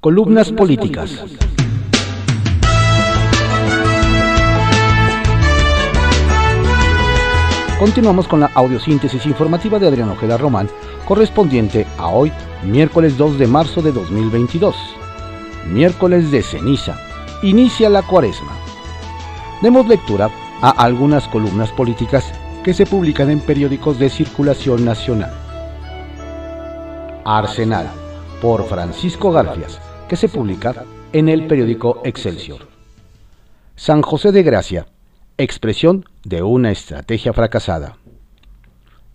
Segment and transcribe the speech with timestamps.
[0.00, 1.22] Columnas políticas.
[7.78, 10.70] Continuamos con la audiosíntesis informativa de Adrián Ojeda Román,
[11.06, 12.32] correspondiente a hoy,
[12.64, 14.74] miércoles 2 de marzo de 2022.
[15.68, 16.96] Miércoles de ceniza.
[17.42, 18.52] Inicia la cuaresma.
[19.60, 20.30] Demos lectura
[20.62, 22.32] a algunas columnas políticas
[22.64, 25.34] que se publican en periódicos de circulación nacional.
[27.26, 27.90] Arsenal,
[28.40, 29.78] por Francisco Garfias,
[30.10, 30.74] que se publica
[31.12, 32.66] en el periódico Excelsior.
[33.76, 34.86] San José de Gracia,
[35.38, 37.96] expresión de una estrategia fracasada.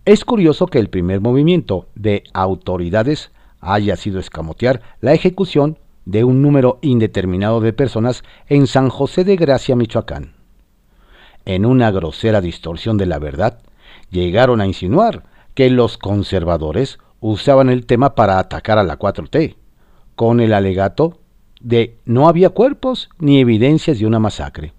[0.06, 3.30] Es curioso que el primer movimiento de autoridades
[3.60, 9.36] haya sido escamotear la ejecución de un número indeterminado de personas en San José de
[9.36, 10.32] Gracia, Michoacán.
[11.44, 13.58] En una grosera distorsión de la verdad,
[14.08, 19.56] llegaron a insinuar que los conservadores usaban el tema para atacar a la 4T,
[20.16, 21.18] con el alegato
[21.60, 24.72] de no había cuerpos ni evidencias de una masacre.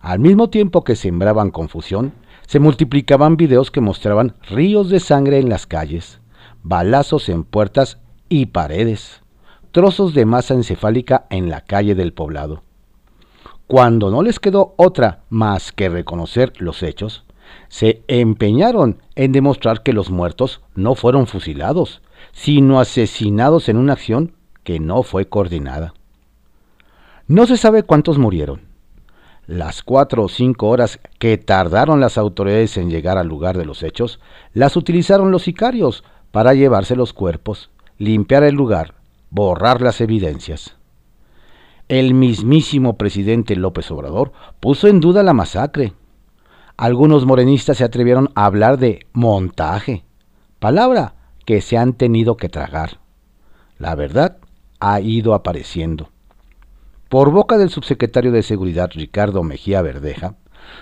[0.00, 2.12] Al mismo tiempo que sembraban confusión,
[2.46, 6.20] se multiplicaban videos que mostraban ríos de sangre en las calles,
[6.62, 7.98] balazos en puertas
[8.28, 9.22] y paredes,
[9.72, 12.62] trozos de masa encefálica en la calle del poblado.
[13.66, 17.24] Cuando no les quedó otra más que reconocer los hechos,
[17.68, 22.00] se empeñaron en demostrar que los muertos no fueron fusilados,
[22.32, 24.32] sino asesinados en una acción
[24.64, 25.94] que no fue coordinada.
[27.26, 28.62] No se sabe cuántos murieron.
[29.46, 33.82] Las cuatro o cinco horas que tardaron las autoridades en llegar al lugar de los
[33.82, 34.20] hechos,
[34.52, 38.94] las utilizaron los sicarios para llevarse los cuerpos, limpiar el lugar,
[39.30, 40.76] borrar las evidencias.
[41.88, 45.94] El mismísimo presidente López Obrador puso en duda la masacre.
[46.76, 50.04] Algunos morenistas se atrevieron a hablar de montaje,
[50.58, 51.14] palabra
[51.48, 53.00] que se han tenido que tragar.
[53.78, 54.36] La verdad
[54.80, 56.10] ha ido apareciendo.
[57.08, 60.34] Por boca del subsecretario de Seguridad Ricardo Mejía Verdeja,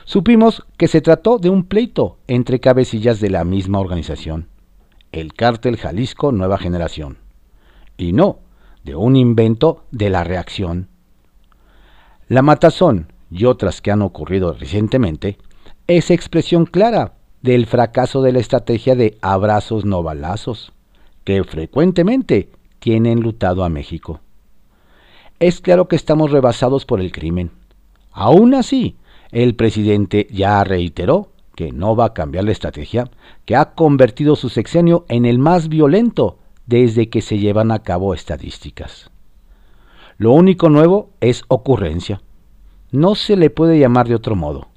[0.06, 4.48] supimos que se trató de un pleito entre cabecillas de la misma organización,
[5.12, 7.18] el cártel Jalisco Nueva Generación,
[7.96, 8.40] y no
[8.82, 10.88] de un invento de la reacción.
[12.26, 15.38] La matazón y otras que han ocurrido recientemente
[15.86, 20.72] es expresión clara del fracaso de la estrategia de abrazos no balazos,
[21.24, 24.20] que frecuentemente tiene enlutado a México.
[25.38, 27.50] Es claro que estamos rebasados por el crimen.
[28.12, 28.96] Aún así,
[29.30, 33.10] el presidente ya reiteró que no va a cambiar la estrategia,
[33.44, 38.14] que ha convertido su sexenio en el más violento desde que se llevan a cabo
[38.14, 39.10] estadísticas.
[40.18, 42.22] Lo único nuevo es ocurrencia.
[42.90, 44.68] No se le puede llamar de otro modo.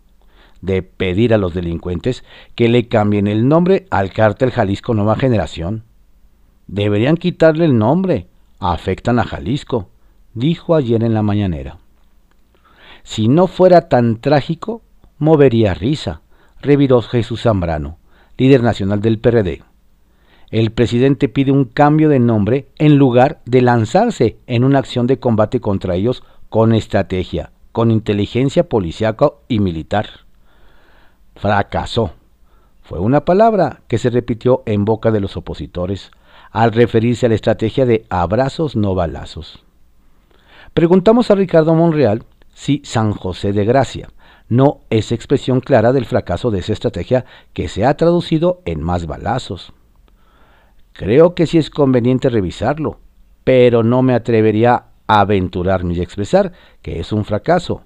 [0.61, 2.23] De pedir a los delincuentes
[2.55, 5.83] que le cambien el nombre al cártel Jalisco Nueva Generación.
[6.67, 8.27] Deberían quitarle el nombre.
[8.59, 9.89] Afectan a Jalisco,
[10.33, 11.77] dijo ayer en la mañanera.
[13.03, 14.81] Si no fuera tan trágico,
[15.17, 16.21] movería risa,
[16.61, 17.97] reviró Jesús Zambrano,
[18.37, 19.61] líder nacional del PRD
[20.51, 25.19] el presidente pide un cambio de nombre en lugar de lanzarse en una acción de
[25.19, 30.09] combate contra ellos con estrategia, con inteligencia policíaca y militar.
[31.39, 32.11] Fracasó.
[32.81, 36.11] Fue una palabra que se repitió en boca de los opositores
[36.51, 39.63] al referirse a la estrategia de abrazos no balazos.
[40.73, 44.09] Preguntamos a Ricardo Monreal si San José de Gracia
[44.49, 47.23] no es expresión clara del fracaso de esa estrategia
[47.53, 49.71] que se ha traducido en más balazos.
[50.91, 52.99] Creo que sí es conveniente revisarlo,
[53.45, 56.51] pero no me atrevería a aventurarme y expresar
[56.81, 57.83] que es un fracaso,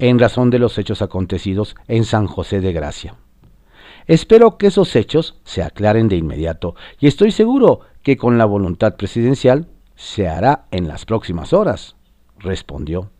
[0.00, 3.14] en razón de los hechos acontecidos en San José de Gracia.
[4.06, 8.96] Espero que esos hechos se aclaren de inmediato y estoy seguro que con la voluntad
[8.96, 11.96] presidencial se hará en las próximas horas,
[12.38, 13.10] respondió.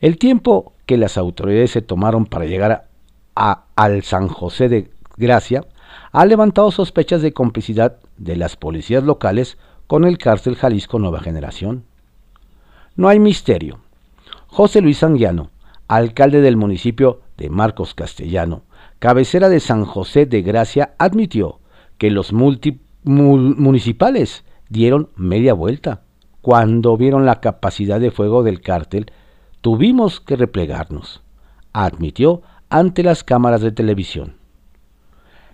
[0.00, 2.88] El tiempo que las autoridades se tomaron para llegar
[3.36, 5.64] a, al San José de Gracia
[6.10, 11.84] ha levantado sospechas de complicidad de las policías locales con el cárcel Jalisco Nueva Generación.
[12.96, 13.85] No hay misterio.
[14.56, 15.50] José Luis Anguiano,
[15.86, 18.62] alcalde del municipio de Marcos Castellano,
[18.98, 21.60] cabecera de San José de Gracia, admitió
[21.98, 26.04] que los municipales dieron media vuelta.
[26.40, 29.12] Cuando vieron la capacidad de fuego del cártel,
[29.60, 31.22] tuvimos que replegarnos,
[31.74, 34.36] admitió ante las cámaras de televisión.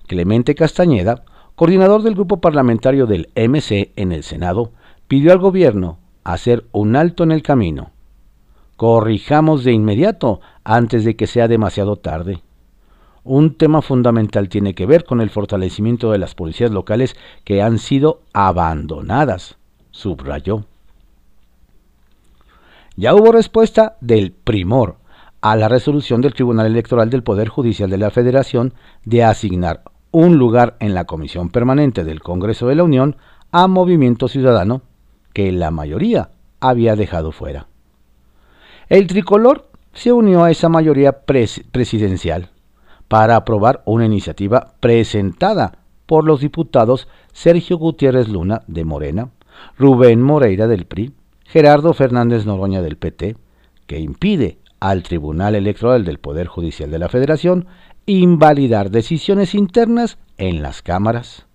[0.07, 1.25] Clemente Castañeda,
[1.57, 4.71] coordinador del grupo parlamentario del MC en el Senado,
[5.09, 7.91] pidió al gobierno hacer un alto en el camino.
[8.83, 12.43] Corrijamos de inmediato antes de que sea demasiado tarde.
[13.23, 17.15] Un tema fundamental tiene que ver con el fortalecimiento de las policías locales
[17.45, 19.57] que han sido abandonadas,
[19.93, 20.65] subrayó.
[22.97, 24.97] ya hubo respuesta del primor
[25.43, 28.75] a la resolución del Tribunal Electoral del Poder Judicial de la Federación
[29.05, 33.15] de asignar un lugar en la Comisión Permanente del Congreso de la Unión
[33.53, 34.83] a Movimiento Ciudadano,
[35.33, 37.69] que la mayoría había dejado fuera.
[38.93, 42.51] El tricolor se unió a esa mayoría presidencial
[43.09, 49.31] para aprobar una iniciativa presentada por los diputados Sergio Gutiérrez Luna de Morena,
[49.79, 51.15] Rubén Moreira del PRI,
[51.47, 53.37] Gerardo Fernández Noroña del PT,
[53.87, 57.69] que impide al Tribunal Electoral del Poder Judicial de la Federación
[58.05, 61.47] invalidar decisiones internas en las cámaras.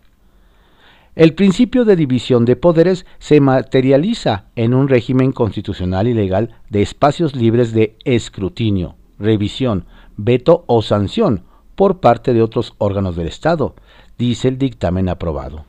[1.18, 6.84] El principio de división de poderes se materializa en un régimen constitucional y legal de
[6.84, 11.42] espacios libres de escrutinio, revisión, veto o sanción
[11.74, 13.74] por parte de otros órganos del Estado,
[14.19, 15.66] dice el dictamen aprobado.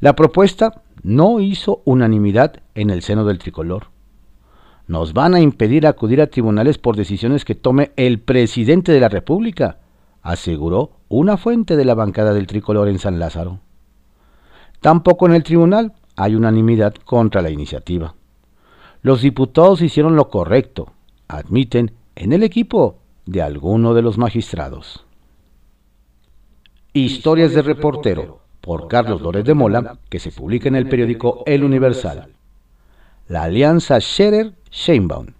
[0.00, 3.88] La propuesta no hizo unanimidad en el seno del tricolor.
[4.86, 9.10] Nos van a impedir acudir a tribunales por decisiones que tome el presidente de la
[9.10, 9.80] República,
[10.22, 13.60] aseguró una fuente de la bancada del tricolor en San Lázaro.
[14.80, 18.14] Tampoco en el tribunal hay unanimidad contra la iniciativa.
[19.02, 20.92] Los diputados hicieron lo correcto,
[21.28, 25.04] admiten en el equipo de alguno de los magistrados.
[26.92, 31.64] Historias de reportero por Carlos Lórez de Mola, que se publica en el periódico El
[31.64, 32.32] Universal.
[33.28, 35.34] La alianza Scherer-Sheinbaum.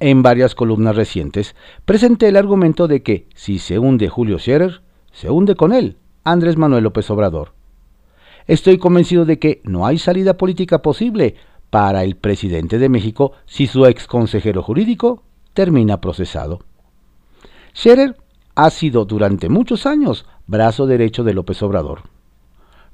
[0.00, 4.82] En varias columnas recientes presenté el argumento de que si se hunde Julio Scherer,
[5.12, 7.52] se hunde con él Andrés Manuel López Obrador.
[8.46, 11.36] Estoy convencido de que no hay salida política posible
[11.70, 15.22] para el presidente de México si su ex consejero jurídico
[15.54, 16.60] termina procesado.
[17.74, 18.16] Scherer
[18.54, 22.02] ha sido durante muchos años brazo derecho de López Obrador.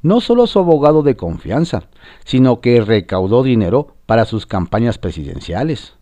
[0.02, 1.88] No solo su abogado de confianza,
[2.24, 5.94] sino que recaudó dinero para sus campañas presidenciales.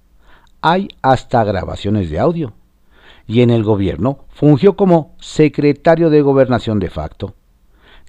[0.61, 2.53] Hay hasta grabaciones de audio.
[3.27, 7.35] Y en el gobierno fungió como secretario de gobernación de facto.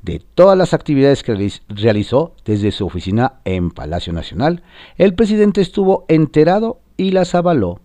[0.07, 4.63] De todas las actividades que realizó desde su oficina en Palacio Nacional,
[4.98, 7.81] el presidente estuvo enterado y las avaló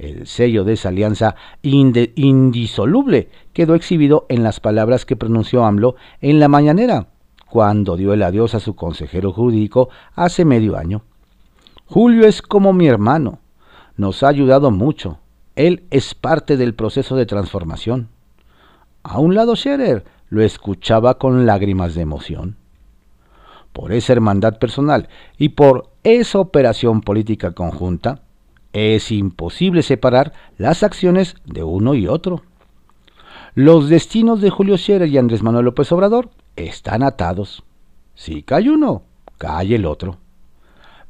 [0.00, 6.40] el sello de esa alianza indisoluble quedó exhibido en las palabras que pronunció AMLO en
[6.40, 7.08] la mañanera,
[7.50, 11.02] cuando dio el adiós a su consejero jurídico hace medio año.
[11.86, 13.40] Julio es como mi hermano,
[13.96, 15.18] nos ha ayudado mucho,
[15.56, 18.08] él es parte del proceso de transformación.
[19.02, 22.56] A un lado Scherer lo escuchaba con lágrimas de emoción.
[23.72, 28.22] Por esa hermandad personal y por esa operación política conjunta,
[28.72, 32.42] es imposible separar las acciones de uno y otro.
[33.54, 37.64] Los destinos de Julio Scherer y Andrés Manuel López Obrador están atados.
[38.14, 39.02] Si cae uno,
[39.38, 40.18] cae el otro.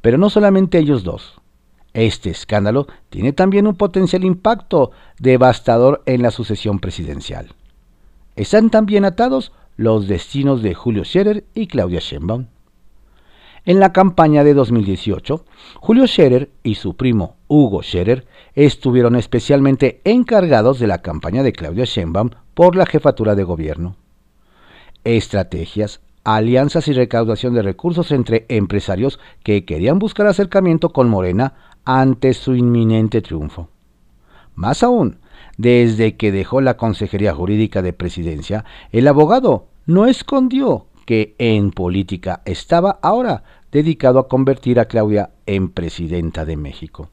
[0.00, 1.40] Pero no solamente ellos dos.
[1.92, 7.54] Este escándalo tiene también un potencial impacto devastador en la sucesión presidencial.
[8.36, 12.46] Están también atados los destinos de Julio Scherer y Claudia Sheinbaum.
[13.64, 15.44] En la campaña de 2018,
[15.80, 21.84] Julio Scherer y su primo Hugo Scherer estuvieron especialmente encargados de la campaña de Claudia
[21.84, 23.96] Sheinbaum por la jefatura de gobierno.
[25.04, 32.34] Estrategias, alianzas y recaudación de recursos entre empresarios que querían buscar acercamiento con Morena ante
[32.34, 33.68] su inminente triunfo.
[34.54, 35.18] Más aún,
[35.60, 42.40] desde que dejó la Consejería Jurídica de Presidencia, el abogado no escondió que en política
[42.46, 47.10] estaba ahora dedicado a convertir a Claudia en presidenta de México.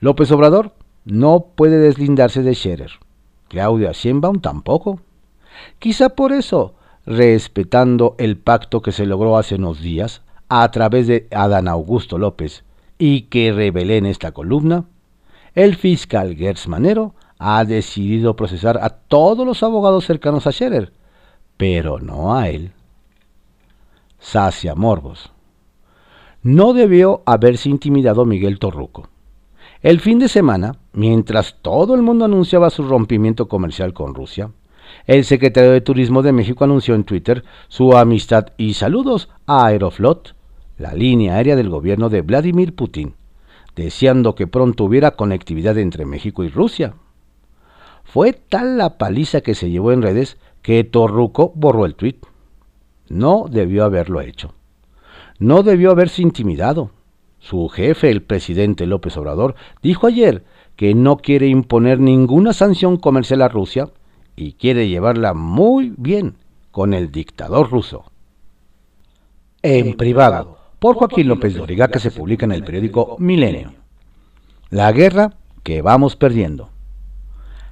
[0.00, 0.72] López Obrador
[1.06, 2.90] no puede deslindarse de Scherer.
[3.48, 5.00] Claudia Sheinbaum tampoco.
[5.78, 6.74] Quizá por eso,
[7.06, 12.64] respetando el pacto que se logró hace unos días a través de Adán Augusto López
[12.98, 14.84] y que revelé en esta columna,
[15.54, 20.92] el fiscal Gertz Manero ha decidido procesar a todos los abogados cercanos a Scherer,
[21.56, 22.72] pero no a él.
[24.18, 25.30] Sacia Morbos.
[26.42, 29.08] No debió haberse intimidado Miguel Torruco.
[29.82, 34.50] El fin de semana, mientras todo el mundo anunciaba su rompimiento comercial con Rusia,
[35.06, 40.34] el secretario de Turismo de México anunció en Twitter su amistad y saludos a Aeroflot,
[40.78, 43.14] la línea aérea del gobierno de Vladimir Putin,
[43.76, 46.94] deseando que pronto hubiera conectividad entre México y Rusia.
[48.04, 52.24] Fue tal la paliza que se llevó en redes que Torruco borró el tuit.
[53.08, 54.54] No debió haberlo hecho.
[55.38, 56.90] No debió haberse intimidado.
[57.38, 60.44] Su jefe, el presidente López Obrador, dijo ayer
[60.76, 63.90] que no quiere imponer ninguna sanción comercial a Rusia
[64.36, 66.36] y quiere llevarla muy bien
[66.70, 68.04] con el dictador ruso.
[69.62, 73.72] En privado por Joaquín López Doriga que se publica en el periódico Milenio.
[74.68, 76.68] La guerra que vamos perdiendo.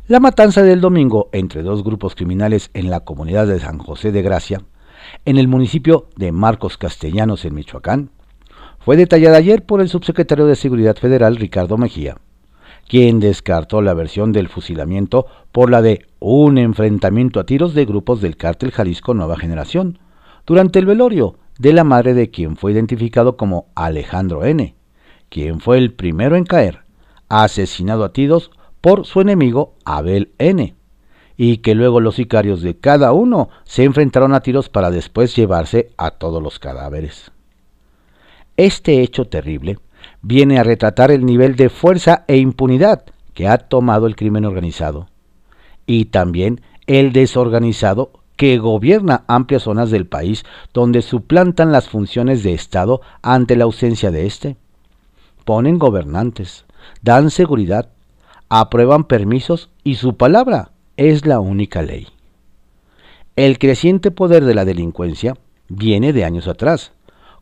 [0.08, 4.22] La matanza del domingo entre dos grupos criminales en la comunidad de San José de
[4.22, 4.62] Gracia,
[5.26, 8.08] en el municipio de Marcos Castellanos en Michoacán,
[8.78, 12.16] fue detallada ayer por el subsecretario de Seguridad Federal Ricardo Mejía,
[12.88, 18.22] quien descartó la versión del fusilamiento por la de un enfrentamiento a tiros de grupos
[18.22, 19.98] del cártel Jalisco Nueva Generación,
[20.46, 24.74] durante el velorio de la madre de quien fue identificado como Alejandro N.,
[25.28, 26.80] quien fue el primero en caer,
[27.28, 30.74] asesinado a tiros por su enemigo Abel N.,
[31.36, 35.90] y que luego los sicarios de cada uno se enfrentaron a tiros para después llevarse
[35.96, 37.32] a todos los cadáveres.
[38.56, 39.78] Este hecho terrible
[40.20, 43.04] viene a retratar el nivel de fuerza e impunidad
[43.34, 45.08] que ha tomado el crimen organizado,
[45.86, 50.44] y también el desorganizado que gobierna amplias zonas del país
[50.74, 54.56] donde suplantan las funciones de Estado ante la ausencia de éste.
[55.44, 56.64] Ponen gobernantes,
[57.02, 57.90] dan seguridad,
[58.48, 62.08] aprueban permisos y su palabra es la única ley.
[63.36, 65.36] El creciente poder de la delincuencia
[65.68, 66.90] viene de años atrás,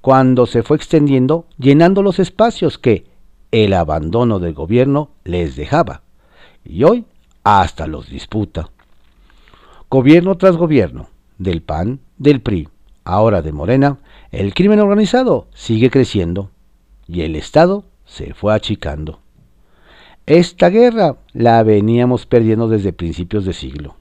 [0.03, 3.07] cuando se fue extendiendo llenando los espacios que
[3.53, 6.03] el abandono del gobierno les dejaba,
[6.63, 7.07] y hoy
[7.43, 8.69] hasta los disputa.
[9.91, 12.69] Gobierno tras gobierno, del PAN, del PRI,
[13.03, 13.99] ahora de Morena,
[14.31, 16.53] el crimen organizado sigue creciendo
[17.09, 19.19] y el Estado se fue achicando.
[20.27, 23.97] Esta guerra la veníamos perdiendo desde principios de siglo.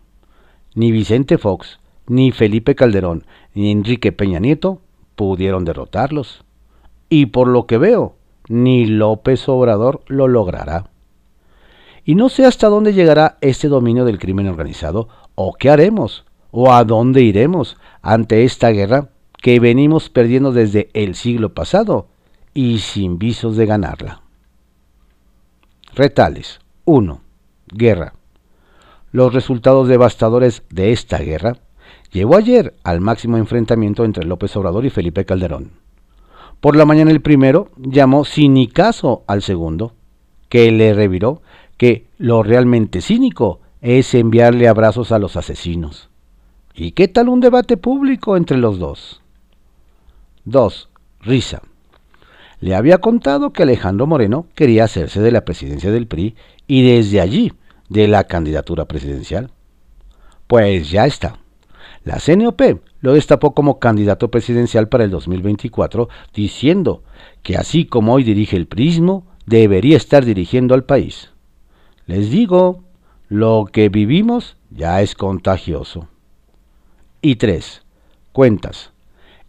[0.75, 4.81] Ni Vicente Fox, ni Felipe Calderón, ni Enrique Peña Nieto
[5.15, 6.45] pudieron derrotarlos.
[7.09, 8.13] Y por lo que veo,
[8.47, 10.91] ni López Obrador lo logrará.
[12.05, 15.09] Y no sé hasta dónde llegará este dominio del crimen organizado
[15.41, 19.07] o qué haremos o a dónde iremos ante esta guerra
[19.41, 22.09] que venimos perdiendo desde el siglo pasado
[22.53, 24.21] y sin visos de ganarla.
[25.95, 27.21] Retales 1.
[27.73, 28.15] Guerra.
[29.13, 31.55] Los resultados devastadores de esta guerra
[32.11, 35.71] llevó ayer al máximo enfrentamiento entre López Obrador y Felipe Calderón.
[36.59, 38.25] Por la mañana el primero llamó
[38.73, 39.93] caso al segundo,
[40.49, 41.41] que le reviró
[41.77, 46.09] que lo realmente cínico es enviarle abrazos a los asesinos.
[46.73, 49.21] ¿Y qué tal un debate público entre los dos?
[50.45, 50.89] 2.
[51.21, 51.61] Risa.
[52.59, 56.35] Le había contado que Alejandro Moreno quería hacerse de la presidencia del PRI
[56.67, 57.53] y desde allí
[57.87, 59.51] de la candidatura presidencial.
[60.47, 61.39] Pues ya está.
[62.03, 62.61] La CNOP
[63.01, 67.03] lo destapó como candidato presidencial para el 2024, diciendo
[67.43, 71.31] que así como hoy dirige el prismo, debería estar dirigiendo al país.
[72.05, 72.83] Les digo,
[73.29, 76.07] lo que vivimos ya es contagioso.
[77.21, 77.83] Y 3.
[78.31, 78.91] Cuentas.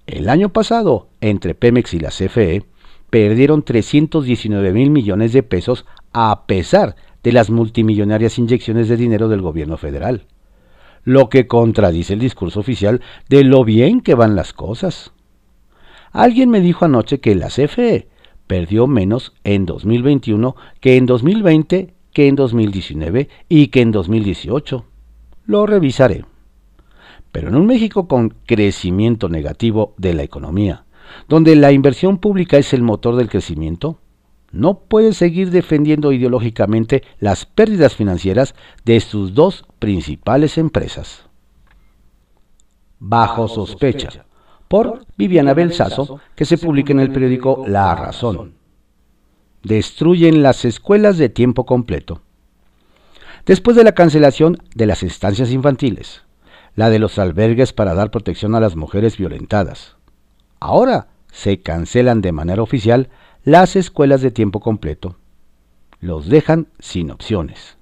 [0.07, 2.65] El año pasado, entre Pemex y la CFE,
[3.09, 9.41] perdieron 319 mil millones de pesos a pesar de las multimillonarias inyecciones de dinero del
[9.41, 10.27] gobierno federal,
[11.05, 15.13] lo que contradice el discurso oficial de lo bien que van las cosas.
[16.13, 18.09] Alguien me dijo anoche que la CFE
[18.47, 24.85] perdió menos en 2021 que en 2020 que en 2019 y que en 2018.
[25.47, 26.25] Lo revisaré.
[27.33, 30.85] Pero en un México con crecimiento negativo de la economía,
[31.29, 33.99] donde la inversión pública es el motor del crecimiento,
[34.53, 41.29] no puede seguir defendiendo ideológicamente las pérdidas financieras de sus dos principales empresas.
[42.99, 44.27] Bajo sospecha,
[44.67, 48.60] por Viviana Belsazo, que se publica en el periódico La Razón
[49.63, 52.23] destruyen las escuelas de tiempo completo.
[53.47, 56.23] Después de la cancelación de las estancias infantiles,
[56.77, 59.97] la de los albergues para dar protección a las mujeres violentadas,
[60.61, 63.09] ahora se cancelan de manera oficial
[63.45, 65.17] las escuelas de tiempo completo.
[66.01, 67.77] Los dejan sin opciones.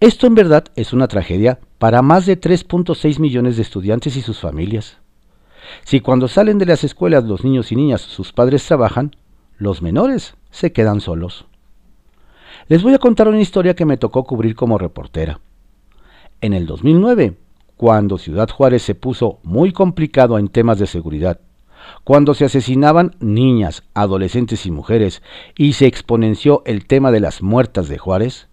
[0.00, 4.40] Esto en verdad es una tragedia para más de 3.6 millones de estudiantes y sus
[4.40, 4.98] familias.
[5.84, 9.14] Si cuando salen de las escuelas los niños y niñas sus padres trabajan,
[9.60, 11.44] los menores se quedan solos.
[12.66, 15.38] Les voy a contar una historia que me tocó cubrir como reportera.
[16.40, 17.36] En el 2009,
[17.76, 21.40] cuando Ciudad Juárez se puso muy complicado en temas de seguridad,
[22.04, 25.22] cuando se asesinaban niñas, adolescentes y mujeres
[25.56, 28.48] y se exponenció el tema de las muertas de Juárez,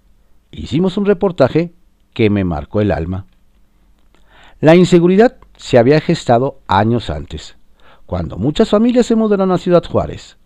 [0.52, 1.72] hicimos un reportaje
[2.14, 3.28] que me marcó el alma.
[4.60, 7.56] La inseguridad se había gestado años antes,
[8.06, 10.38] cuando muchas familias se mudaron a Ciudad Juárez.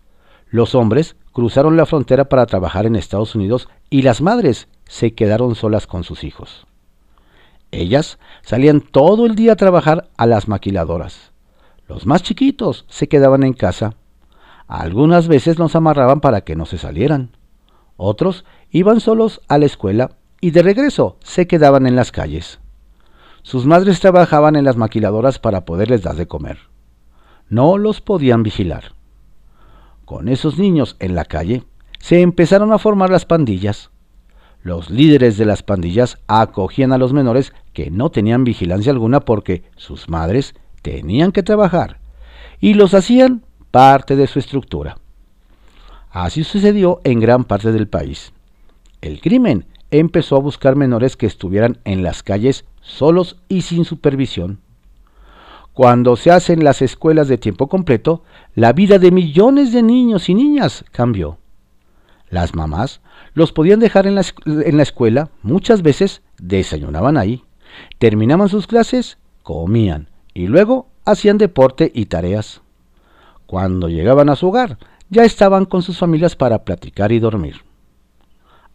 [0.52, 5.54] Los hombres cruzaron la frontera para trabajar en Estados Unidos y las madres se quedaron
[5.54, 6.66] solas con sus hijos.
[7.70, 11.32] Ellas salían todo el día a trabajar a las maquiladoras.
[11.88, 13.94] Los más chiquitos se quedaban en casa.
[14.68, 17.30] Algunas veces nos amarraban para que no se salieran.
[17.96, 22.60] Otros iban solos a la escuela y de regreso se quedaban en las calles.
[23.40, 26.58] Sus madres trabajaban en las maquiladoras para poderles dar de comer.
[27.48, 28.92] No los podían vigilar.
[30.04, 31.64] Con esos niños en la calle
[31.98, 33.90] se empezaron a formar las pandillas.
[34.62, 39.64] Los líderes de las pandillas acogían a los menores que no tenían vigilancia alguna porque
[39.76, 41.98] sus madres tenían que trabajar
[42.60, 44.98] y los hacían parte de su estructura.
[46.10, 48.32] Así sucedió en gran parte del país.
[49.00, 54.60] El crimen empezó a buscar menores que estuvieran en las calles solos y sin supervisión.
[55.72, 58.22] Cuando se hacen las escuelas de tiempo completo,
[58.54, 61.38] la vida de millones de niños y niñas cambió.
[62.28, 63.00] Las mamás
[63.34, 67.44] los podían dejar en la, escuela, muchas veces desayunaban ahí,
[67.98, 72.60] terminaban sus clases, comían y luego hacían deporte y tareas.
[73.46, 77.62] Cuando llegaban a su hogar, ya estaban con sus familias para platicar y dormir.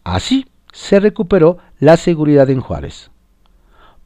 [0.02, 3.10] Así se recuperó la seguridad en Juárez.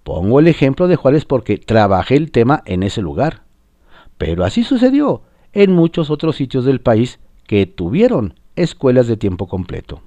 [0.05, 3.43] Pongo el ejemplo de Juárez porque trabajé el tema en ese lugar.
[4.19, 10.03] Pero así sucedió en muchos otros sitios del país que tuvieron escuelas de tiempo completo.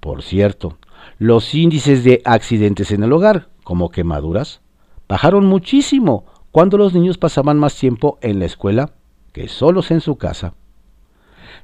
[0.00, 0.78] Por cierto,
[1.18, 4.60] los índices de accidentes en el hogar, como quemaduras,
[5.08, 8.92] bajaron muchísimo cuando los niños pasaban más tiempo en la escuela
[9.32, 10.54] que solos en su casa.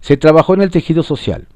[0.01, 1.49] Se trabajó en el tejido social,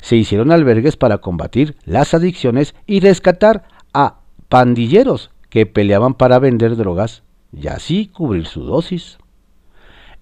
[0.00, 6.76] se hicieron albergues para combatir las adicciones y rescatar a pandilleros que peleaban para vender
[6.76, 9.18] drogas y así cubrir su dosis.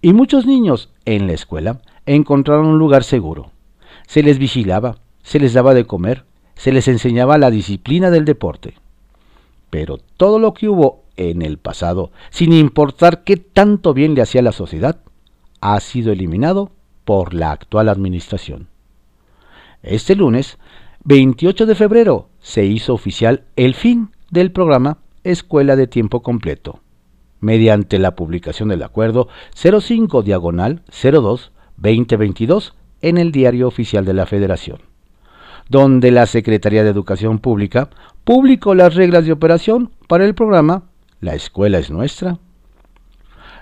[0.02, 3.50] Y muchos niños en la escuela encontraron un lugar seguro.
[4.06, 8.74] Se les vigilaba, se les daba de comer, se les enseñaba la disciplina del deporte.
[9.70, 14.42] Pero todo lo que hubo en el pasado, sin importar qué tanto bien le hacía
[14.42, 15.00] la sociedad,
[15.60, 16.70] ha sido eliminado
[17.04, 18.68] por la actual administración.
[19.82, 20.58] Este lunes,
[21.04, 26.80] 28 de febrero, se hizo oficial el fin del programa Escuela de Tiempo Completo,
[27.40, 34.26] mediante la publicación del acuerdo 05 diagonal 02 2022 en el Diario Oficial de la
[34.26, 34.80] Federación,
[35.68, 37.90] donde la Secretaría de Educación Pública
[38.24, 40.84] publicó las reglas de operación para el programa
[41.20, 42.38] La Escuela es Nuestra.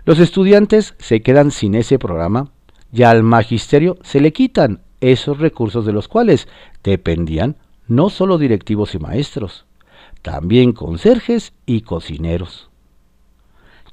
[0.05, 2.51] Los estudiantes se quedan sin ese programa
[2.93, 6.49] y al magisterio se le quitan esos recursos de los cuales
[6.83, 9.67] dependían no solo directivos y maestros,
[10.25, 12.71] también conserjes y cocineros.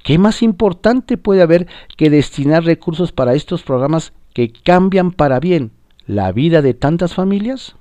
[0.02, 1.66] ¿Qué más importante puede haber
[1.98, 5.72] que destinar recursos para estos programas que cambian para bien
[6.06, 7.76] la vida de tantas familias?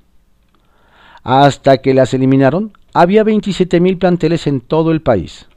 [1.24, 5.48] Hasta que las eliminaron, había 27.000 planteles en todo el país,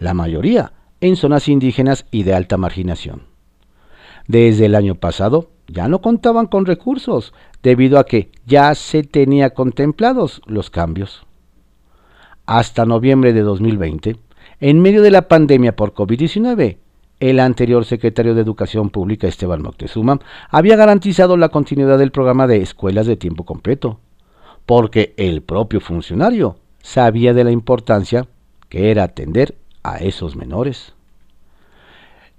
[0.00, 3.22] la mayoría en zonas indígenas y de alta marginación.
[4.26, 9.50] Desde el año pasado ya no contaban con recursos, debido a que ya se tenía
[9.50, 11.24] contemplados los cambios
[12.46, 14.16] hasta noviembre de 2020,
[14.60, 16.76] en medio de la pandemia por COVID-19,
[17.20, 20.18] el anterior secretario de Educación Pública, Esteban Moctezuma,
[20.50, 24.00] había garantizado la continuidad del programa de escuelas de tiempo completo,
[24.66, 28.26] porque el propio funcionario sabía de la importancia
[28.68, 30.94] que era atender a esos menores.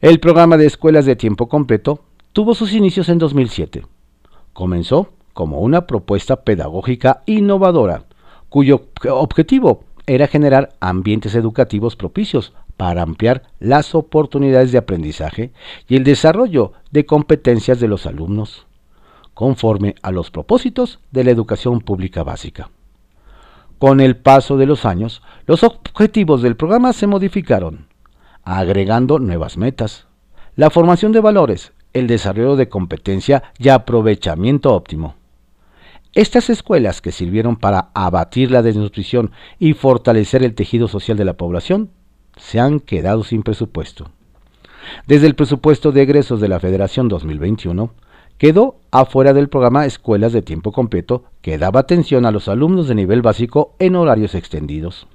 [0.02, 3.86] El programa de escuelas de tiempo completo tuvo sus inicios en 2007.
[4.52, 8.04] Comenzó como una propuesta pedagógica innovadora,
[8.50, 15.52] cuyo objetivo era generar ambientes educativos propicios para ampliar las oportunidades de aprendizaje
[15.88, 18.68] y el desarrollo de competencias de los alumnos,
[19.34, 22.70] conforme a los propósitos de la educación pública básica.
[23.80, 27.88] Con el paso de los años, los objetivos del programa se modificaron,
[28.44, 30.08] agregando nuevas metas,
[30.56, 35.16] la formación de valores, el desarrollo de competencia y aprovechamiento óptimo.
[36.14, 41.34] Estas escuelas que sirvieron para abatir la desnutrición y fortalecer el tejido social de la
[41.34, 41.90] población
[42.38, 44.12] se han quedado sin presupuesto.
[45.08, 47.96] Desde el presupuesto de egresos de la Federación 2021,
[48.38, 52.94] quedó afuera del programa Escuelas de Tiempo Completo que daba atención a los alumnos de
[52.94, 55.08] nivel básico en horarios extendidos.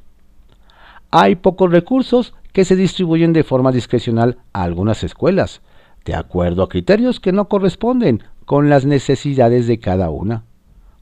[1.13, 5.61] Hay pocos recursos que se distribuyen de forma discrecional a algunas escuelas,
[6.05, 10.48] de acuerdo a criterios que no corresponden con las necesidades de cada una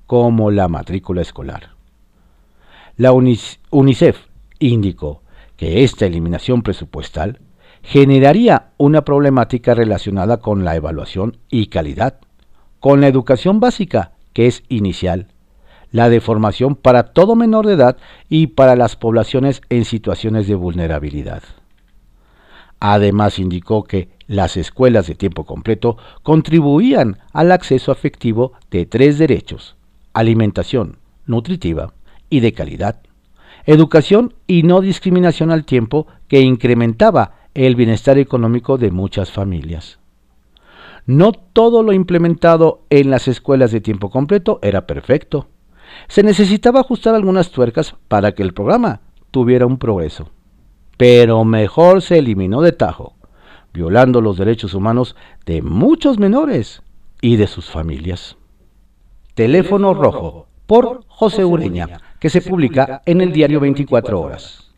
[0.06, 1.70] como la matrícula escolar.
[2.96, 4.18] La UNICEF
[4.58, 5.22] indicó
[5.56, 7.40] que esta eliminación presupuestal
[7.82, 12.18] generaría una problemática relacionada con la evaluación y calidad,
[12.80, 15.28] con la educación básica, que es inicial,
[15.92, 17.96] la de formación para todo menor de edad
[18.28, 21.42] y para las poblaciones en situaciones de vulnerabilidad.
[22.80, 29.75] Además indicó que las escuelas de tiempo completo contribuían al acceso afectivo de tres derechos,
[30.16, 31.92] alimentación nutritiva
[32.30, 33.02] y de calidad,
[33.66, 39.98] educación y no discriminación al tiempo que incrementaba el bienestar económico de muchas familias.
[41.04, 45.48] No todo lo implementado en las escuelas de tiempo completo era perfecto.
[46.08, 50.30] Se necesitaba ajustar algunas tuercas para que el programa tuviera un progreso.
[50.96, 53.16] Pero mejor se eliminó de tajo,
[53.74, 56.82] violando los derechos humanos de muchos menores
[57.20, 58.36] y de sus familias.
[59.36, 64.72] Teléfono Rojo, por José Ureña, que se publica en el diario 24 Horas.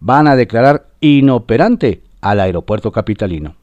[0.00, 3.54] Van a declarar inoperante al aeropuerto capitalino.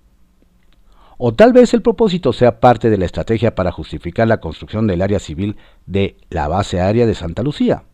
[1.18, 5.02] O tal vez el propósito sea parte de la estrategia para justificar la construcción del
[5.02, 7.86] área civil de la base aérea de Santa Lucía.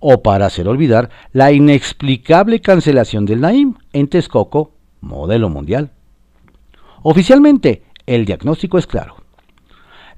[0.00, 5.90] O para hacer olvidar la inexplicable cancelación del Naim en Texcoco, modelo mundial.
[7.02, 9.25] Oficialmente, el diagnóstico es claro.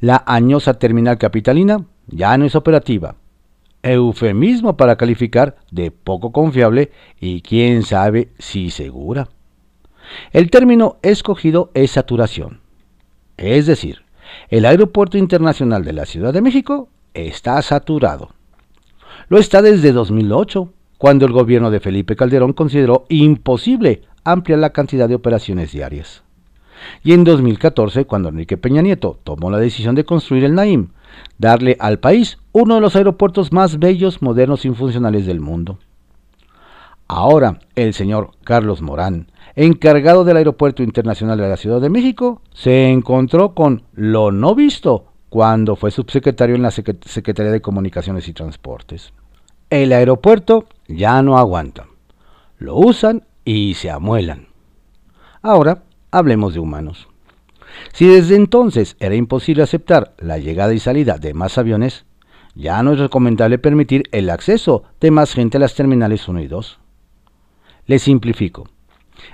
[0.00, 3.16] La añosa terminal capitalina ya no es operativa.
[3.82, 9.28] Eufemismo para calificar de poco confiable y quién sabe si segura.
[10.32, 12.60] El término escogido es saturación.
[13.36, 14.02] Es decir,
[14.48, 18.30] el Aeropuerto Internacional de la Ciudad de México está saturado.
[19.28, 25.08] Lo está desde 2008, cuando el gobierno de Felipe Calderón consideró imposible ampliar la cantidad
[25.08, 26.22] de operaciones diarias.
[27.02, 30.88] Y en 2014, cuando Enrique Peña Nieto tomó la decisión de construir el Naim,
[31.38, 35.78] darle al país uno de los aeropuertos más bellos, modernos y funcionales del mundo.
[37.06, 42.90] Ahora, el señor Carlos Morán, encargado del Aeropuerto Internacional de la Ciudad de México, se
[42.90, 49.12] encontró con lo no visto cuando fue subsecretario en la Secretaría de Comunicaciones y Transportes.
[49.70, 51.86] El aeropuerto ya no aguanta.
[52.58, 54.48] Lo usan y se amuelan.
[55.40, 57.08] Ahora hablemos de humanos.
[57.92, 62.04] Si desde entonces era imposible aceptar la llegada y salida de más aviones,
[62.54, 66.48] ya no es recomendable permitir el acceso de más gente a las terminales 1 y
[66.48, 66.78] 2.
[67.86, 68.68] Les simplifico.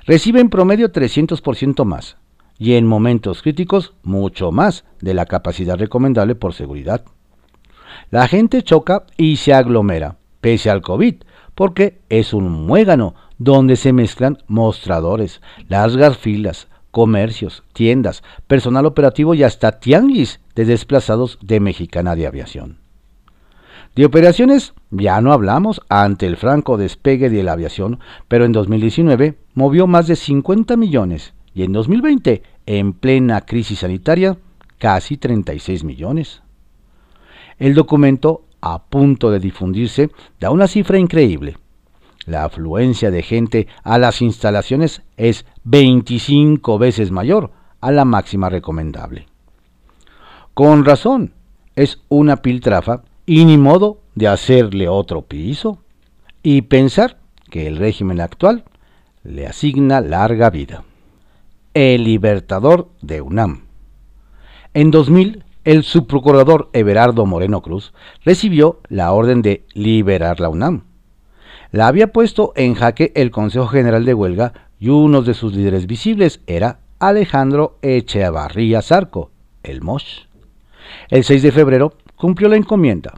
[0.06, 2.16] Recibe en promedio 300% más
[2.58, 7.04] y en momentos críticos mucho más de la capacidad recomendable por seguridad.
[8.10, 11.16] La gente choca y se aglomera, pese al COVID,
[11.54, 19.42] porque es un muégano donde se mezclan mostradores, largas filas, comercios, tiendas, personal operativo y
[19.42, 22.78] hasta tianguis de desplazados de Mexicana de Aviación.
[23.94, 29.36] De operaciones ya no hablamos ante el franco despegue de la aviación, pero en 2019
[29.52, 34.38] movió más de 50 millones y en 2020, en plena crisis sanitaria,
[34.78, 36.42] casi 36 millones.
[37.58, 41.56] El documento, a punto de difundirse, da una cifra increíble.
[42.26, 49.26] La afluencia de gente a las instalaciones es 25 veces mayor a la máxima recomendable.
[50.54, 51.34] Con razón,
[51.76, 55.78] es una piltrafa y ni modo de hacerle otro piso
[56.42, 57.18] y pensar
[57.50, 58.64] que el régimen actual
[59.22, 60.84] le asigna larga vida.
[61.74, 63.64] El libertador de UNAM.
[64.72, 67.92] En 2000, el subprocurador Everardo Moreno Cruz
[68.24, 70.84] recibió la orden de liberar la UNAM
[71.74, 75.88] la había puesto en jaque el Consejo General de Huelga y uno de sus líderes
[75.88, 79.32] visibles era Alejandro Echevarría Zarco,
[79.64, 80.28] el MOSH.
[81.08, 83.14] El 6 de febrero cumplió la encomienda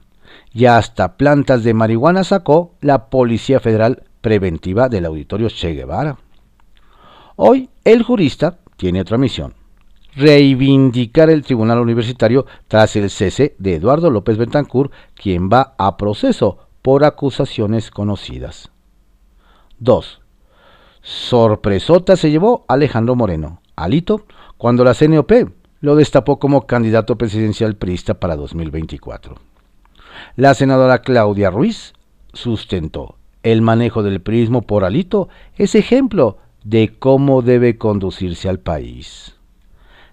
[0.54, 6.16] y hasta plantas de marihuana sacó la Policía Federal Preventiva del Auditorio Che Guevara.
[7.36, 9.52] Hoy el jurista tiene otra misión,
[10.14, 16.65] reivindicar el Tribunal Universitario tras el cese de Eduardo López Bentancur, quien va a proceso
[16.86, 18.70] por acusaciones conocidas.
[19.80, 20.20] 2.
[21.02, 24.24] Sorpresota se llevó Alejandro Moreno, Alito,
[24.56, 25.32] cuando la CNOP
[25.80, 29.34] lo destapó como candidato presidencial priista para 2024.
[30.36, 31.92] La senadora Claudia Ruiz
[32.32, 39.34] sustentó el manejo del prismo por Alito es ejemplo de cómo debe conducirse al país.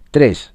[0.09, 0.53] 3.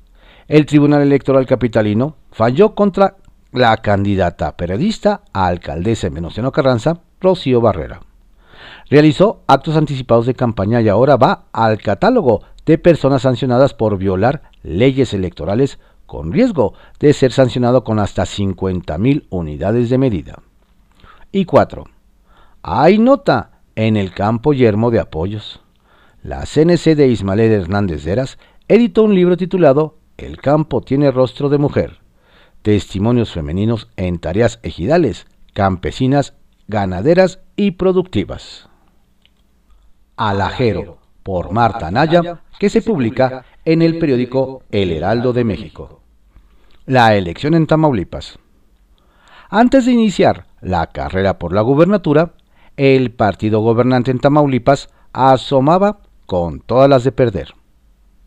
[0.49, 3.18] El Tribunal Electoral Capitalino falló contra
[3.53, 8.01] la candidata periodista a alcaldesa en Venustiano Carranza, Rocío Barrera.
[8.91, 14.43] Realizó actos anticipados de campaña y ahora va al catálogo de personas sancionadas por violar
[14.63, 20.43] leyes electorales con riesgo de ser sancionado con hasta 50.000 unidades de medida.
[21.33, 21.85] Y 4.
[22.63, 25.61] Hay nota en el campo yermo de apoyos.
[26.23, 31.59] La CNC de Ismael Hernández Deras editó un libro titulado El campo tiene rostro de
[31.59, 32.08] mujer
[32.69, 36.35] testimonios femeninos en tareas ejidales, campesinas,
[36.67, 38.69] ganaderas y productivas.
[40.19, 46.03] Alajero, por Marta Anaya, que se publica en el periódico El Heraldo de México.
[46.85, 48.39] La elección en Tamaulipas.
[49.49, 52.35] Antes de iniciar la carrera por la gubernatura,
[52.77, 57.55] el partido gobernante en Tamaulipas asomaba con todas las de perder.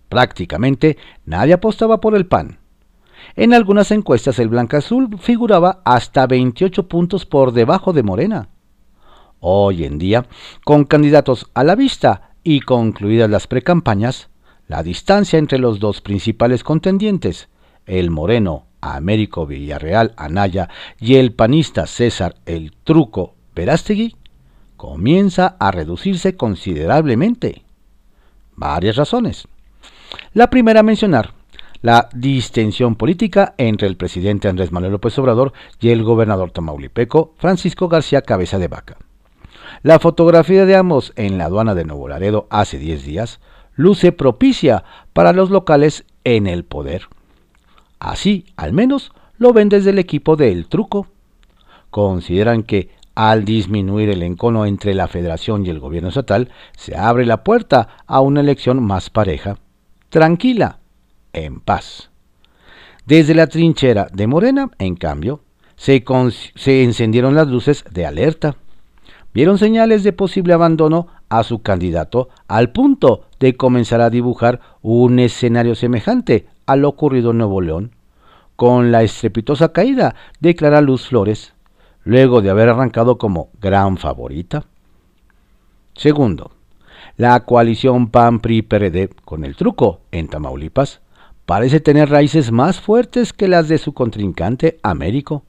[0.09, 2.60] Prácticamente nadie apostaba por el PAN.
[3.35, 8.49] En algunas encuestas el Blanca Azul figuraba hasta 28 puntos por debajo de Morena.
[9.39, 10.25] Hoy en día,
[10.63, 14.29] con candidatos a la vista y concluidas las precampañas,
[14.67, 17.49] la distancia entre los dos principales contendientes,
[17.85, 24.15] el moreno Américo Villarreal Anaya y el panista César El Truco Verástegui,
[24.77, 27.63] comienza a reducirse considerablemente.
[28.55, 29.47] Varias razones.
[30.33, 31.33] La primera a mencionar,
[31.81, 37.87] la distensión política entre el presidente Andrés Manuel López Obrador y el gobernador tamaulipeco Francisco
[37.87, 38.97] García Cabeza de Vaca.
[39.83, 43.39] La fotografía de ambos en la aduana de Nuevo Laredo hace 10 días
[43.75, 47.07] luce propicia para los locales en el poder.
[47.99, 51.07] Así, al menos, lo ven desde el equipo de El Truco.
[51.89, 57.25] Consideran que al disminuir el encono entre la federación y el gobierno estatal, se abre
[57.25, 59.57] la puerta a una elección más pareja,
[60.09, 60.79] tranquila,
[61.33, 62.11] en paz.
[63.05, 65.41] Desde la trinchera de Morena, en cambio,
[65.75, 66.03] se,
[66.83, 68.55] encendieron las luces de alerta.
[69.33, 75.19] Vieron señales de posible abandono a su candidato al punto de comenzar a dibujar un
[75.19, 77.95] escenario semejante a lo ocurrido en Nuevo León,
[78.55, 81.53] con la estrepitosa caída de Clara Luz Flores,
[82.03, 84.65] luego de haber arrancado como gran favorita.
[85.95, 86.51] Segundo,
[87.17, 91.01] la coalición PAN-PRI-PRD con el truco en Tamaulipas
[91.45, 95.43] parece tener raíces más fuertes que las de su contrincante Américo,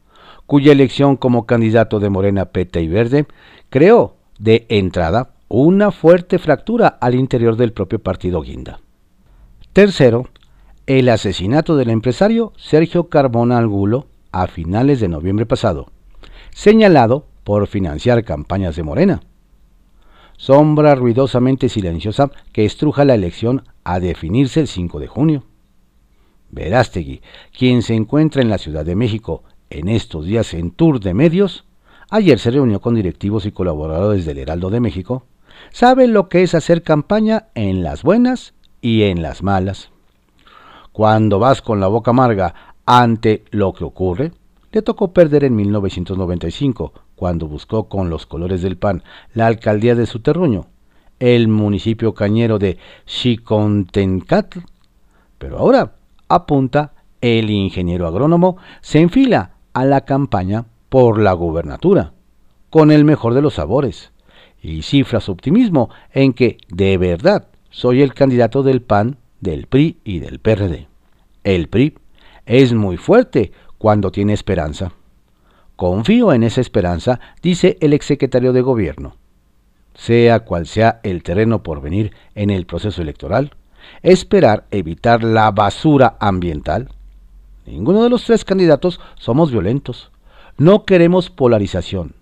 [0.47, 3.27] cuya elección como candidato de Morena Peta y Verde
[3.71, 8.81] creó de entrada una fuerte fractura al interior del propio partido Guinda.
[9.73, 10.29] Tercero,
[10.87, 15.91] el asesinato del empresario Sergio Carbona Angulo a finales de noviembre pasado,
[16.51, 19.23] señalado por financiar campañas de Morena.
[20.37, 25.45] Sombra ruidosamente silenciosa que estruja la elección a definirse el 5 de junio.
[26.53, 27.23] Verástegui,
[27.57, 31.65] quien se encuentra en la Ciudad de México en estos días en tour de medios,
[32.11, 35.25] ayer se reunió con directivos y colaboradores del Heraldo de México,
[35.71, 39.91] sabe lo que es hacer campaña en las buenas y en las malas.
[40.93, 44.33] Cuando vas con la boca amarga ante lo que ocurre,
[44.73, 50.07] le tocó perder en 1995, cuando buscó con los colores del PAN la alcaldía de
[50.07, 50.67] su terruño,
[51.19, 54.61] el municipio cañero de Chicontencatl.
[55.39, 55.95] Pero ahora
[56.35, 62.13] apunta el ingeniero agrónomo, se enfila a la campaña por la gubernatura,
[62.71, 64.13] con el mejor de los sabores,
[64.61, 69.99] y cifra su optimismo en que, de verdad, soy el candidato del PAN, del PRI
[70.05, 70.89] y del PRD.
[71.45, 71.95] El PRI
[72.47, 74.93] es muy fuerte cuando tiene esperanza.
[75.77, 79.17] Confío en esa esperanza, dice el exsecretario de Gobierno.
[79.95, 83.53] Sea cual sea el terreno por venir en el proceso electoral,
[84.03, 86.89] esperar evitar la basura ambiental.
[87.67, 90.11] Ninguno de los tres candidatos somos violentos.
[90.59, 92.15] No queremos polarización.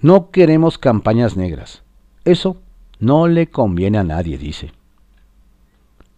[0.00, 1.82] No queremos campañas negras.
[2.24, 2.58] Eso
[2.98, 4.72] no le conviene a nadie, dice.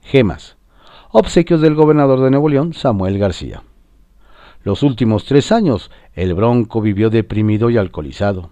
[0.02, 0.56] Gemas.
[1.10, 3.62] Obsequios del gobernador de Nuevo León, Samuel García.
[4.62, 8.50] Los últimos tres años, el Bronco vivió deprimido y alcoholizado.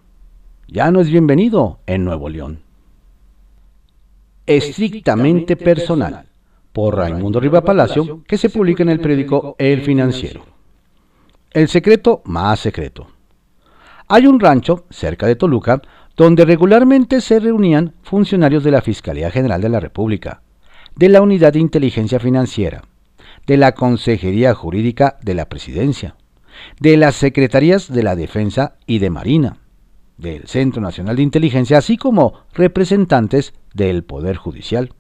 [0.68, 2.60] Ya no es bienvenido en Nuevo León.
[4.46, 6.26] Estrictamente personal,
[6.76, 10.44] por Raimundo Riva Palacio, que se publica en el periódico El Financiero.
[11.50, 13.06] El secreto más secreto.
[14.08, 15.80] Hay un rancho cerca de Toluca
[16.18, 20.42] donde regularmente se reunían funcionarios de la Fiscalía General de la República,
[20.94, 22.82] de la Unidad de Inteligencia Financiera,
[23.46, 26.14] de la Consejería Jurídica de la Presidencia,
[26.78, 29.60] de las Secretarías de la Defensa y de Marina,
[30.18, 34.92] del Centro Nacional de Inteligencia, así como representantes del Poder Judicial.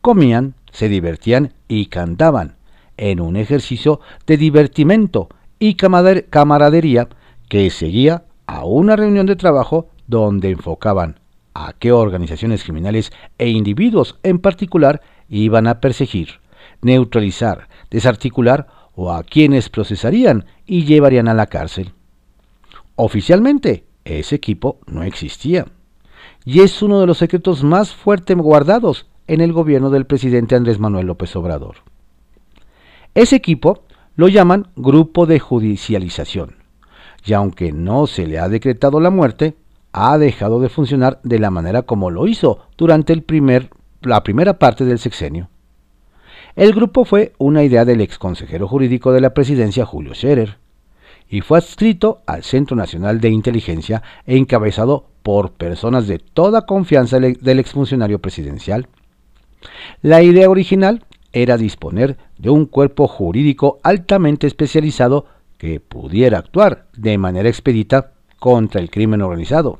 [0.00, 2.56] Comían, se divertían y cantaban
[2.96, 5.28] en un ejercicio de divertimento
[5.58, 7.08] y camaradería
[7.48, 11.20] que seguía a una reunión de trabajo donde enfocaban
[11.54, 16.40] a qué organizaciones criminales e individuos en particular iban a perseguir
[16.82, 21.92] neutralizar, desarticular o a quienes procesarían y llevarían a la cárcel.
[22.96, 25.66] Oficialmente, ese equipo no existía.
[26.44, 30.80] Y es uno de los secretos más fuertes guardados en el gobierno del presidente Andrés
[30.80, 31.76] Manuel López Obrador.
[33.14, 33.84] Ese equipo
[34.16, 36.56] lo llaman Grupo de Judicialización,
[37.24, 39.54] y aunque no se le ha decretado la muerte,
[39.92, 43.70] ha dejado de funcionar de la manera como lo hizo durante el primer
[44.02, 45.48] la primera parte del sexenio.
[46.56, 50.58] El grupo fue una idea del ex consejero jurídico de la presidencia Julio Scherer
[51.28, 57.20] y fue adscrito al Centro Nacional de Inteligencia e encabezado por personas de toda confianza
[57.20, 58.88] del exfuncionario presidencial.
[60.02, 65.26] La idea original era disponer de un cuerpo jurídico altamente especializado
[65.58, 69.78] que pudiera actuar de manera expedita contra el crimen organizado,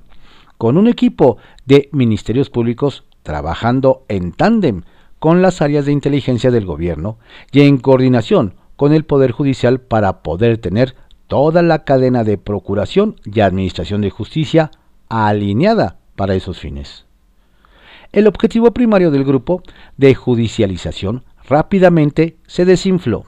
[0.58, 4.82] con un equipo de ministerios públicos trabajando en tándem
[5.18, 7.18] con las áreas de inteligencia del gobierno
[7.52, 10.94] y en coordinación con el Poder Judicial para poder tener
[11.26, 14.70] toda la cadena de procuración y administración de justicia
[15.08, 17.06] alineada para esos fines.
[18.12, 19.62] El objetivo primario del grupo
[19.96, 23.26] de judicialización rápidamente se desinfló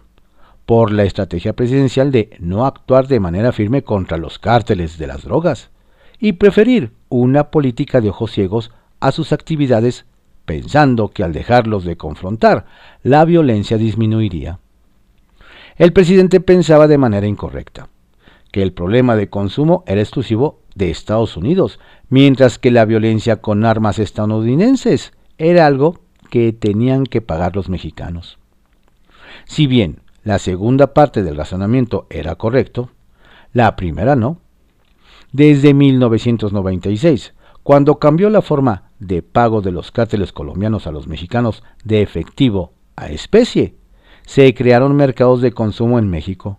[0.67, 5.23] por la estrategia presidencial de no actuar de manera firme contra los cárteles de las
[5.23, 5.71] drogas
[6.19, 10.05] y preferir una política de ojos ciegos a sus actividades
[10.45, 12.67] pensando que al dejarlos de confrontar,
[13.05, 14.59] la violencia disminuiría.
[15.77, 17.89] El presidente pensaba de manera incorrecta,
[18.51, 21.79] que el problema de consumo era exclusivo de Estados Unidos,
[22.13, 28.39] mientras que la violencia con armas estadounidenses era algo que tenían que pagar los mexicanos.
[29.47, 32.91] Si bien la segunda parte del razonamiento era correcto,
[33.55, 34.41] la primera no.
[35.33, 41.65] Desde 1996, cuando cambió la forma de pago de los cárteles colombianos a los mexicanos
[41.83, 43.75] de efectivo a especie,
[44.27, 46.59] se crearon mercados de consumo en México,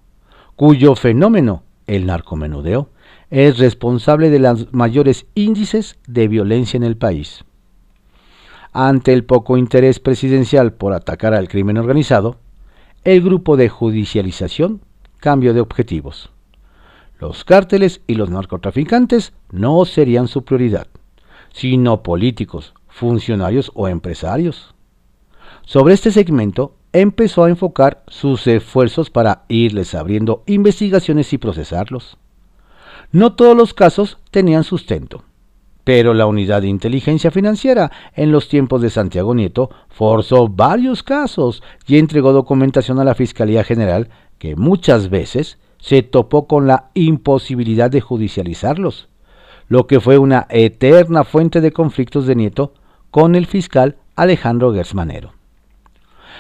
[0.56, 2.90] cuyo fenómeno, el narcomenudeo,
[3.30, 7.44] es responsable de los mayores índices de violencia en el país.
[8.72, 12.38] Ante el poco interés presidencial por atacar al crimen organizado,
[13.04, 14.82] el grupo de judicialización
[15.20, 16.32] cambió de objetivos.
[17.20, 20.88] Los cárteles y los narcotraficantes no serían su prioridad,
[21.54, 24.74] sino políticos, funcionarios o empresarios.
[25.66, 32.18] Sobre este segmento empezó a enfocar sus esfuerzos para irles abriendo investigaciones y procesarlos.
[33.14, 35.24] No todos los casos tenían sustento,
[35.84, 41.62] pero la unidad de inteligencia financiera en los tiempos de Santiago Nieto forzó varios casos
[41.86, 47.92] y entregó documentación a la Fiscalía General que muchas veces se topó con la imposibilidad
[47.92, 49.10] de judicializarlos,
[49.68, 52.74] lo que fue una eterna fuente de conflictos de Nieto
[53.12, 55.34] con el fiscal Alejandro Gersmanero.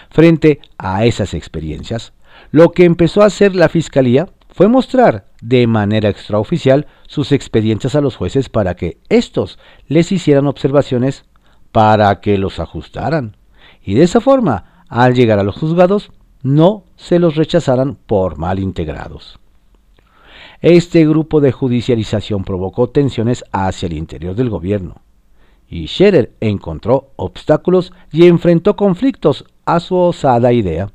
[0.10, 2.14] Frente a esas experiencias,
[2.50, 8.02] lo que empezó a hacer la Fiscalía fue mostrar de manera extraoficial sus expedientes a
[8.02, 11.26] los jueces para que éstos les hicieran observaciones
[11.72, 13.36] para que los ajustaran,
[13.84, 16.12] y de esa forma, al llegar a los juzgados,
[16.44, 19.39] no se los rechazaran por mal integrados.
[20.62, 25.02] Este grupo de judicialización provocó tensiones hacia el interior del gobierno,
[25.68, 30.92] y Scherer encontró obstáculos y enfrentó conflictos a su osada idea,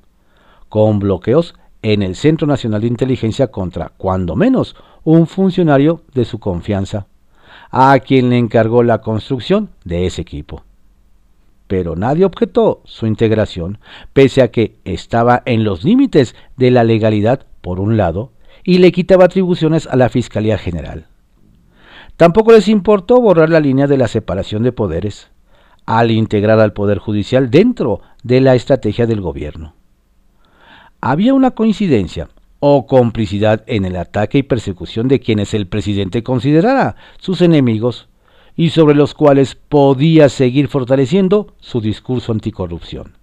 [0.68, 6.38] con bloqueos en el Centro Nacional de Inteligencia contra, cuando menos, un funcionario de su
[6.38, 7.06] confianza,
[7.70, 10.64] a quien le encargó la construcción de ese equipo
[11.68, 13.78] pero nadie objetó su integración,
[14.12, 18.32] pese a que estaba en los límites de la legalidad, por un lado,
[18.64, 21.06] y le quitaba atribuciones a la Fiscalía General.
[22.16, 25.30] Tampoco les importó borrar la línea de la separación de poderes,
[25.86, 29.74] al integrar al Poder Judicial dentro de la estrategia del gobierno.
[31.00, 32.28] Había una coincidencia
[32.60, 38.08] o complicidad en el ataque y persecución de quienes el presidente considerara sus enemigos
[38.56, 43.16] y sobre los cuales podía seguir fortaleciendo su discurso anticorrupción.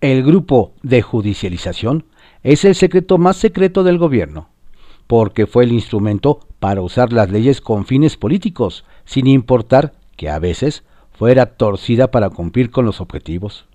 [0.00, 2.06] El grupo de judicialización
[2.42, 4.48] es el secreto más secreto del gobierno,
[5.06, 10.38] porque fue el instrumento para usar las leyes con fines políticos, sin importar que a
[10.38, 13.66] veces fuera torcida para cumplir con los objetivos.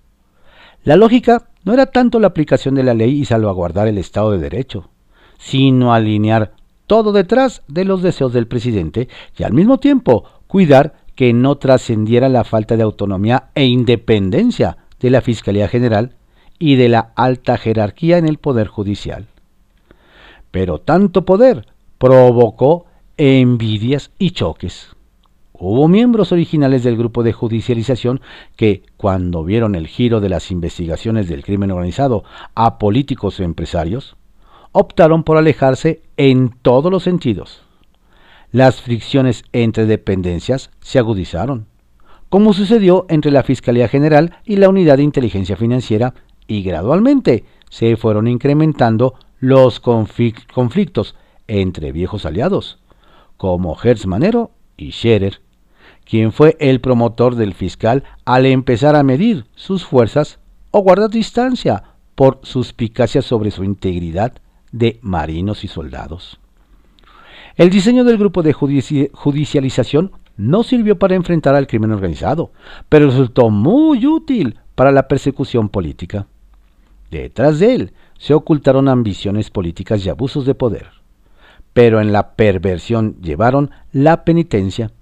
[0.82, 4.38] La lógica no era tanto la aplicación de la ley y salvaguardar el Estado de
[4.38, 4.88] Derecho,
[5.36, 6.52] sino alinear
[6.86, 12.28] todo detrás de los deseos del presidente y al mismo tiempo cuidar que no trascendiera
[12.28, 16.14] la falta de autonomía e independencia de la Fiscalía General
[16.60, 19.26] y de la alta jerarquía en el Poder Judicial.
[20.52, 21.66] Pero tanto poder
[21.98, 22.86] provocó
[23.16, 24.95] envidias y choques.
[25.58, 28.20] Hubo miembros originales del grupo de judicialización
[28.56, 34.16] que, cuando vieron el giro de las investigaciones del crimen organizado a políticos o empresarios,
[34.72, 37.62] optaron por alejarse en todos los sentidos.
[38.52, 41.66] Las fricciones entre dependencias se agudizaron,
[42.28, 46.12] como sucedió entre la Fiscalía General y la Unidad de Inteligencia Financiera,
[46.46, 51.14] y gradualmente se fueron incrementando los conflictos
[51.48, 52.78] entre viejos aliados,
[53.38, 55.40] como Hertz Manero y Scherer,
[56.08, 60.38] quien fue el promotor del fiscal al empezar a medir sus fuerzas
[60.70, 61.82] o guardar distancia
[62.14, 64.34] por suspicacia sobre su integridad
[64.72, 66.38] de marinos y soldados.
[67.56, 72.52] El diseño del grupo de judicialización no sirvió para enfrentar al crimen organizado,
[72.88, 76.26] pero resultó muy útil para la persecución política.
[77.10, 80.88] Detrás de él se ocultaron ambiciones políticas y abusos de poder,
[81.72, 84.92] pero en la perversión llevaron la penitencia.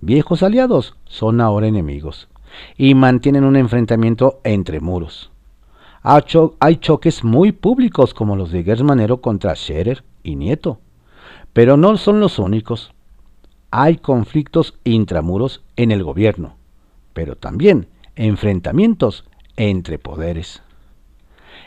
[0.00, 2.28] Viejos aliados son ahora enemigos
[2.76, 5.30] y mantienen un enfrentamiento entre muros.
[6.02, 10.78] Hay choques muy públicos como los de Gersmanero contra Scherer y Nieto,
[11.52, 12.92] pero no son los únicos.
[13.72, 16.56] Hay conflictos intramuros en el gobierno,
[17.12, 19.24] pero también enfrentamientos
[19.56, 20.62] entre poderes.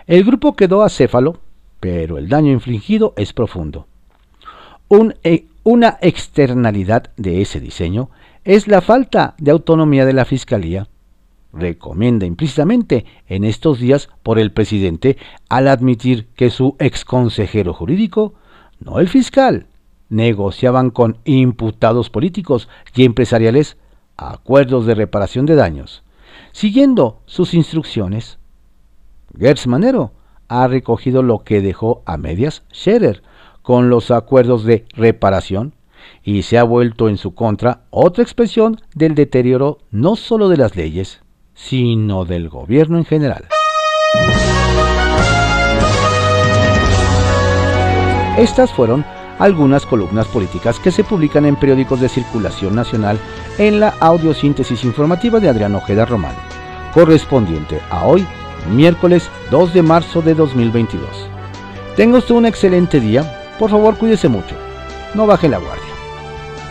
[0.07, 1.39] El grupo quedó acéfalo,
[1.79, 3.87] pero el daño infligido es profundo.
[5.23, 8.09] E, una externalidad de ese diseño
[8.43, 10.87] es la falta de autonomía de la Fiscalía.
[11.51, 15.17] Recomienda implícitamente en estos días por el presidente
[15.49, 18.33] al admitir que su exconsejero jurídico,
[18.79, 19.65] no el fiscal,
[20.09, 23.77] negociaban con imputados políticos y empresariales
[24.17, 26.03] acuerdos de reparación de daños,
[26.51, 28.37] siguiendo sus instrucciones.
[29.37, 30.11] Gertz Manero
[30.47, 33.21] ha recogido lo que dejó a medias Scherer
[33.61, 35.73] con los acuerdos de reparación
[36.23, 40.75] y se ha vuelto en su contra otra expresión del deterioro no solo de las
[40.75, 41.21] leyes,
[41.53, 43.47] sino del gobierno en general.
[48.37, 49.03] Estas fueron
[49.39, 53.19] algunas columnas políticas que se publican en periódicos de circulación nacional
[53.57, 56.35] en la audiosíntesis informativa de Adrián Ojeda Román,
[56.93, 58.25] correspondiente a hoy,
[58.73, 61.09] miércoles 2 de marzo de 2022.
[61.95, 64.55] Tenga usted un excelente día, por favor cuídese mucho,
[65.15, 65.88] no baje la guardia.